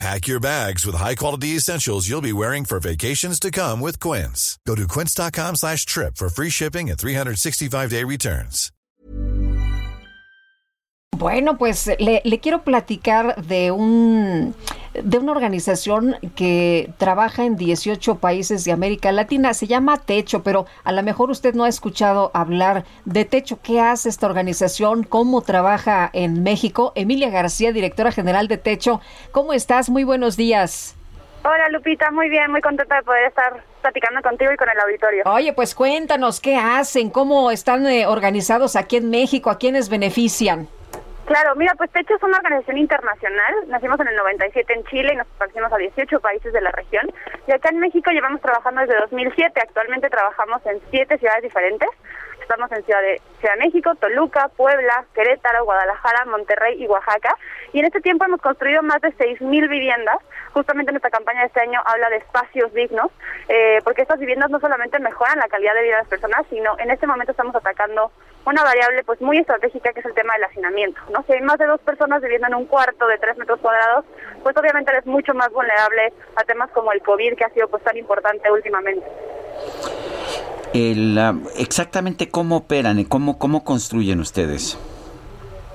Pack 0.00 0.26
your 0.26 0.40
bags 0.40 0.84
with 0.84 0.96
high-quality 0.96 1.56
essentials 1.56 2.08
you'll 2.08 2.20
be 2.20 2.32
wearing 2.32 2.64
for 2.64 2.80
vacations 2.80 3.38
to 3.40 3.50
come 3.50 3.80
with 3.80 4.00
Quince. 4.00 4.58
Go 4.66 4.74
to 4.74 4.88
quince.com 4.88 5.54
slash 5.56 5.86
trip 5.86 6.16
for 6.16 6.28
free 6.28 6.50
shipping 6.50 6.90
and 6.90 6.98
365-day 6.98 8.04
returns. 8.04 8.70
Bueno, 11.16 11.56
pues 11.56 11.86
le, 11.86 12.20
le 12.24 12.38
quiero 12.38 12.64
platicar 12.64 13.36
de 13.36 13.70
un 13.70 14.52
de 15.02 15.18
una 15.18 15.32
organización 15.32 16.16
que 16.36 16.90
trabaja 16.98 17.44
en 17.44 17.56
18 17.56 18.16
países 18.16 18.64
de 18.64 18.72
América 18.72 19.12
Latina. 19.12 19.54
Se 19.54 19.66
llama 19.66 19.98
Techo, 19.98 20.42
pero 20.42 20.66
a 20.84 20.92
lo 20.92 21.02
mejor 21.02 21.30
usted 21.30 21.54
no 21.54 21.64
ha 21.64 21.68
escuchado 21.68 22.30
hablar 22.34 22.84
de 23.04 23.24
Techo. 23.24 23.58
¿Qué 23.62 23.80
hace 23.80 24.08
esta 24.08 24.26
organización? 24.26 25.02
¿Cómo 25.02 25.42
trabaja 25.42 26.10
en 26.12 26.42
México? 26.42 26.92
Emilia 26.94 27.30
García, 27.30 27.72
directora 27.72 28.12
general 28.12 28.48
de 28.48 28.58
Techo. 28.58 29.00
¿Cómo 29.32 29.52
estás? 29.52 29.90
Muy 29.90 30.04
buenos 30.04 30.36
días. 30.36 30.96
Hola 31.46 31.68
Lupita, 31.68 32.10
muy 32.10 32.30
bien, 32.30 32.50
muy 32.50 32.62
contenta 32.62 32.96
de 32.96 33.02
poder 33.02 33.26
estar 33.26 33.62
platicando 33.82 34.22
contigo 34.22 34.50
y 34.50 34.56
con 34.56 34.66
el 34.70 34.80
auditorio. 34.80 35.24
Oye, 35.26 35.52
pues 35.52 35.74
cuéntanos 35.74 36.40
qué 36.40 36.56
hacen, 36.56 37.10
cómo 37.10 37.50
están 37.50 37.86
eh, 37.86 38.06
organizados 38.06 38.76
aquí 38.76 38.96
en 38.96 39.10
México, 39.10 39.50
a 39.50 39.58
quiénes 39.58 39.90
benefician. 39.90 40.68
Claro, 41.26 41.54
mira, 41.56 41.74
pues 41.76 41.90
Techo 41.90 42.16
es 42.16 42.22
una 42.22 42.36
organización 42.36 42.76
internacional. 42.76 43.54
Nacimos 43.68 43.98
en 44.00 44.08
el 44.08 44.16
97 44.16 44.72
en 44.74 44.84
Chile 44.84 45.12
y 45.14 45.16
nos 45.16 45.26
expansimos 45.26 45.72
a 45.72 45.78
18 45.78 46.20
países 46.20 46.52
de 46.52 46.60
la 46.60 46.70
región. 46.72 47.10
Y 47.46 47.52
acá 47.52 47.70
en 47.70 47.78
México 47.78 48.10
llevamos 48.10 48.42
trabajando 48.42 48.82
desde 48.82 49.00
2007. 49.00 49.58
Actualmente 49.58 50.10
trabajamos 50.10 50.60
en 50.66 50.80
siete 50.90 51.16
ciudades 51.16 51.42
diferentes. 51.42 51.88
Estamos 52.44 52.70
en 52.72 52.84
Ciudad 52.84 53.00
de, 53.00 53.22
Ciudad 53.40 53.54
de 53.54 53.64
México, 53.64 53.94
Toluca, 53.94 54.50
Puebla, 54.54 55.06
Querétaro, 55.14 55.64
Guadalajara, 55.64 56.26
Monterrey 56.26 56.82
y 56.82 56.86
Oaxaca. 56.86 57.38
Y 57.72 57.78
en 57.78 57.86
este 57.86 58.02
tiempo 58.02 58.26
hemos 58.26 58.42
construido 58.42 58.82
más 58.82 59.00
de 59.00 59.08
6.000 59.14 59.66
viviendas. 59.70 60.18
Justamente 60.52 60.92
nuestra 60.92 61.10
campaña 61.10 61.40
de 61.40 61.46
este 61.46 61.60
año 61.60 61.80
habla 61.86 62.10
de 62.10 62.16
espacios 62.16 62.72
dignos, 62.74 63.10
eh, 63.48 63.80
porque 63.82 64.02
estas 64.02 64.20
viviendas 64.20 64.50
no 64.50 64.60
solamente 64.60 64.98
mejoran 64.98 65.38
la 65.38 65.48
calidad 65.48 65.72
de 65.72 65.84
vida 65.84 65.96
de 65.96 66.02
las 66.02 66.08
personas, 66.08 66.44
sino 66.50 66.78
en 66.78 66.90
este 66.90 67.06
momento 67.06 67.32
estamos 67.32 67.56
atacando 67.56 68.12
una 68.44 68.62
variable 68.62 69.02
pues 69.04 69.22
muy 69.22 69.38
estratégica 69.38 69.94
que 69.94 70.00
es 70.00 70.06
el 70.06 70.12
tema 70.12 70.34
del 70.34 70.44
hacinamiento. 70.44 71.00
¿no? 71.08 71.24
Si 71.26 71.32
hay 71.32 71.40
más 71.40 71.56
de 71.56 71.64
dos 71.64 71.80
personas 71.80 72.20
viviendo 72.20 72.46
en 72.48 72.56
un 72.56 72.66
cuarto 72.66 73.06
de 73.06 73.16
tres 73.16 73.38
metros 73.38 73.58
cuadrados, 73.60 74.04
pues 74.42 74.54
obviamente 74.54 74.90
eres 74.90 75.06
mucho 75.06 75.32
más 75.32 75.50
vulnerable 75.50 76.12
a 76.36 76.44
temas 76.44 76.70
como 76.72 76.92
el 76.92 77.00
COVID, 77.00 77.36
que 77.36 77.44
ha 77.44 77.50
sido 77.50 77.68
pues 77.68 77.82
tan 77.82 77.96
importante 77.96 78.50
últimamente. 78.50 79.06
El, 80.74 81.18
exactamente 81.56 82.28
cómo 82.28 82.56
operan 82.56 82.98
y 82.98 83.06
cómo, 83.06 83.38
cómo 83.38 83.64
construyen 83.64 84.20
ustedes. 84.20 84.76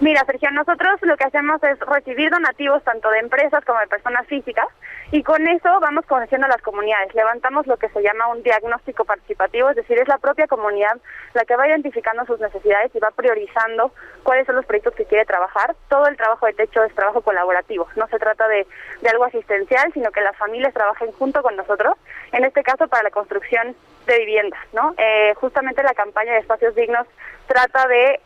Mira, 0.00 0.24
Sergio, 0.24 0.50
nosotros 0.52 1.00
lo 1.02 1.16
que 1.16 1.24
hacemos 1.24 1.62
es 1.62 1.78
recibir 1.80 2.30
donativos 2.30 2.82
tanto 2.84 3.10
de 3.10 3.18
empresas 3.18 3.64
como 3.64 3.80
de 3.80 3.86
personas 3.88 4.26
físicas 4.26 4.66
y 5.14 5.22
con 5.22 5.46
eso 5.46 5.68
vamos 5.80 6.04
conociendo 6.06 6.46
a 6.46 6.50
las 6.50 6.60
comunidades. 6.60 7.14
Levantamos 7.14 7.68
lo 7.68 7.76
que 7.76 7.88
se 7.90 8.02
llama 8.02 8.26
un 8.26 8.42
diagnóstico 8.42 9.04
participativo, 9.04 9.70
es 9.70 9.76
decir, 9.76 9.96
es 9.96 10.08
la 10.08 10.18
propia 10.18 10.48
comunidad 10.48 11.00
la 11.34 11.44
que 11.44 11.54
va 11.54 11.68
identificando 11.68 12.26
sus 12.26 12.40
necesidades 12.40 12.92
y 12.96 12.98
va 12.98 13.12
priorizando 13.12 13.92
cuáles 14.24 14.44
son 14.44 14.56
los 14.56 14.66
proyectos 14.66 14.96
que 14.96 15.04
quiere 15.04 15.24
trabajar. 15.24 15.76
Todo 15.88 16.08
el 16.08 16.16
trabajo 16.16 16.46
de 16.46 16.54
techo 16.54 16.82
es 16.82 16.92
trabajo 16.96 17.22
colaborativo, 17.22 17.86
no 17.94 18.08
se 18.08 18.18
trata 18.18 18.48
de, 18.48 18.66
de 19.02 19.08
algo 19.08 19.22
asistencial, 19.22 19.92
sino 19.92 20.10
que 20.10 20.20
las 20.20 20.36
familias 20.36 20.74
trabajen 20.74 21.12
junto 21.12 21.42
con 21.42 21.54
nosotros, 21.54 21.94
en 22.32 22.44
este 22.44 22.64
caso 22.64 22.88
para 22.88 23.04
la 23.04 23.10
construcción 23.12 23.76
de 24.06 24.18
viviendas. 24.18 24.60
¿no? 24.72 24.94
Eh, 24.98 25.32
justamente 25.36 25.84
la 25.84 25.94
campaña 25.94 26.32
de 26.32 26.40
espacios 26.40 26.74
dignos 26.74 27.06
trata 27.46 27.86
de 27.86 28.20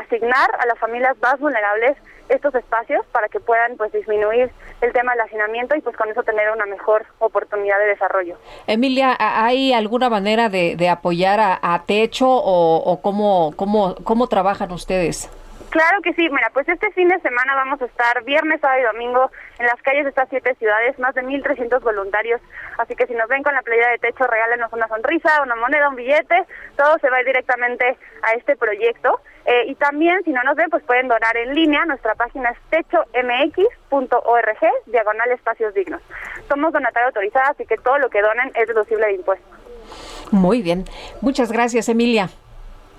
asignar 0.00 0.48
a 0.58 0.66
las 0.66 0.78
familias 0.78 1.16
más 1.20 1.38
vulnerables 1.38 1.96
estos 2.28 2.54
espacios 2.54 3.06
para 3.12 3.28
que 3.28 3.40
puedan 3.40 3.76
pues 3.76 3.92
disminuir 3.92 4.50
el 4.80 4.92
tema 4.92 5.12
del 5.12 5.20
hacinamiento 5.22 5.76
y 5.76 5.80
pues 5.80 5.96
con 5.96 6.08
eso 6.10 6.22
tener 6.22 6.50
una 6.50 6.66
mejor 6.66 7.06
oportunidad 7.18 7.78
de 7.78 7.86
desarrollo. 7.86 8.36
Emilia, 8.66 9.16
¿hay 9.18 9.72
alguna 9.72 10.10
manera 10.10 10.48
de, 10.48 10.76
de 10.76 10.88
apoyar 10.88 11.40
a, 11.40 11.58
a 11.62 11.84
Techo 11.84 12.28
o, 12.28 12.76
o 12.78 13.00
cómo, 13.00 13.52
cómo, 13.56 13.94
cómo 14.02 14.26
trabajan 14.26 14.72
ustedes? 14.72 15.30
Claro 15.70 16.00
que 16.00 16.14
sí, 16.14 16.28
mira, 16.30 16.48
pues 16.52 16.68
este 16.68 16.90
fin 16.92 17.08
de 17.08 17.20
semana 17.20 17.54
vamos 17.54 17.82
a 17.82 17.86
estar 17.86 18.22
viernes, 18.24 18.60
sábado 18.60 18.80
y 18.80 18.84
domingo 18.84 19.30
en 19.58 19.66
las 19.66 19.80
calles 19.82 20.04
de 20.04 20.10
estas 20.10 20.28
siete 20.30 20.54
ciudades, 20.54 20.98
más 20.98 21.14
de 21.14 21.22
1.300 21.22 21.80
voluntarios, 21.82 22.40
así 22.78 22.94
que 22.94 23.06
si 23.06 23.14
nos 23.14 23.28
ven 23.28 23.42
con 23.42 23.52
la 23.52 23.62
playa 23.62 23.88
de 23.90 23.98
techo, 23.98 24.26
regálenos 24.26 24.72
una 24.72 24.88
sonrisa, 24.88 25.42
una 25.42 25.56
moneda, 25.56 25.88
un 25.88 25.96
billete, 25.96 26.44
todo 26.76 26.98
se 27.00 27.10
va 27.10 27.16
a 27.16 27.20
ir 27.20 27.26
directamente 27.26 27.98
a 28.22 28.32
este 28.32 28.56
proyecto. 28.56 29.20
Eh, 29.46 29.66
y 29.68 29.74
también, 29.76 30.22
si 30.24 30.32
no 30.32 30.42
nos 30.42 30.56
ven, 30.56 30.68
pues 30.70 30.82
pueden 30.82 31.06
donar 31.06 31.36
en 31.36 31.54
línea, 31.54 31.84
nuestra 31.84 32.14
página 32.16 32.50
es 32.50 32.58
techomx.org, 32.70 34.58
diagonal 34.86 35.30
espacios 35.30 35.72
dignos. 35.72 36.02
Somos 36.48 36.72
donataria 36.72 37.06
autorizada, 37.06 37.50
así 37.50 37.64
que 37.64 37.76
todo 37.76 37.98
lo 37.98 38.10
que 38.10 38.22
donen 38.22 38.50
es 38.54 38.66
deducible 38.66 39.06
de 39.06 39.14
impuestos. 39.14 39.48
Muy 40.32 40.62
bien, 40.62 40.84
muchas 41.20 41.52
gracias 41.52 41.88
Emilia. 41.88 42.28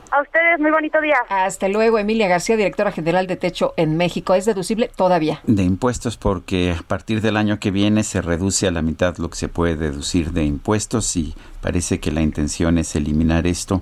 A 0.09 0.21
ustedes, 0.21 0.57
muy 0.59 0.71
bonito 0.71 1.01
día. 1.01 1.17
Hasta 1.27 1.67
luego, 1.67 1.99
Emilia 1.99 2.29
García, 2.29 2.55
directora 2.55 2.93
general 2.93 3.27
de 3.27 3.35
Techo 3.35 3.73
en 3.75 3.97
México. 3.97 4.33
¿Es 4.35 4.45
deducible 4.45 4.89
todavía? 4.95 5.41
De 5.43 5.63
impuestos 5.63 6.15
porque 6.15 6.73
a 6.79 6.81
partir 6.81 7.19
del 7.19 7.35
año 7.35 7.59
que 7.59 7.71
viene 7.71 8.03
se 8.03 8.21
reduce 8.21 8.69
a 8.69 8.71
la 8.71 8.81
mitad 8.81 9.17
lo 9.17 9.29
que 9.29 9.35
se 9.35 9.49
puede 9.49 9.75
deducir 9.75 10.31
de 10.31 10.45
impuestos 10.45 11.17
y 11.17 11.35
parece 11.61 11.99
que 11.99 12.11
la 12.11 12.21
intención 12.21 12.77
es 12.77 12.95
eliminar 12.95 13.47
esto. 13.47 13.81